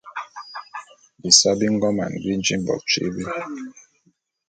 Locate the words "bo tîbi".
2.63-3.23